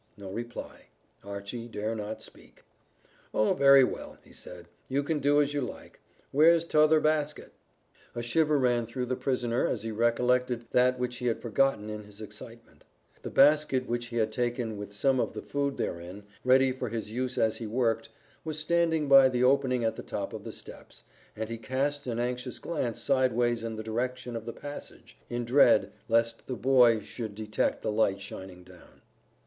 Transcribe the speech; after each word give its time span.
No 0.17 0.31
reply; 0.31 0.87
Archy 1.23 1.67
dare 1.67 1.93
not 1.93 2.23
speak. 2.23 2.63
"Oh, 3.35 3.53
very 3.53 3.83
well," 3.83 4.17
he 4.23 4.33
said, 4.33 4.67
"you 4.89 5.03
can 5.03 5.19
do 5.19 5.39
as 5.39 5.53
you 5.53 5.61
like. 5.61 5.99
Where's 6.31 6.65
t'other 6.65 6.99
basket?" 6.99 7.51
A 8.15 8.23
shiver 8.23 8.57
ran 8.57 8.87
through 8.87 9.05
the 9.05 9.15
prisoner 9.15 9.67
as 9.67 9.83
he 9.83 9.91
recollected 9.91 10.65
that 10.71 10.97
which 10.97 11.17
he 11.17 11.27
had 11.27 11.39
forgotten 11.39 11.87
in 11.91 12.01
his 12.05 12.19
excitement: 12.19 12.83
the 13.21 13.29
basket 13.29 13.87
which 13.87 14.07
he 14.07 14.15
had 14.15 14.31
taken 14.31 14.75
with 14.75 14.91
some 14.91 15.19
of 15.19 15.33
the 15.33 15.41
food 15.43 15.77
therein, 15.77 16.23
ready 16.43 16.71
for 16.71 16.89
his 16.89 17.11
use 17.11 17.37
as 17.37 17.57
he 17.57 17.67
worked, 17.67 18.09
was 18.43 18.57
standing 18.57 19.07
by 19.07 19.29
the 19.29 19.43
opening 19.43 19.83
at 19.83 19.95
the 19.97 20.01
top 20.01 20.33
of 20.33 20.43
the 20.43 20.51
steps, 20.51 21.03
and 21.35 21.47
he 21.47 21.59
cast 21.59 22.07
an 22.07 22.17
anxious 22.17 22.57
glance 22.57 22.99
sidewise 22.99 23.61
in 23.63 23.75
the 23.75 23.83
direction 23.83 24.35
of 24.35 24.45
the 24.47 24.51
passage, 24.51 25.15
in 25.29 25.45
dread 25.45 25.91
lest 26.09 26.47
the 26.47 26.55
boy 26.55 26.99
should 27.01 27.35
detect 27.35 27.83
the 27.83 27.91
light 27.91 28.19
shining 28.19 28.63
down. 28.63 29.03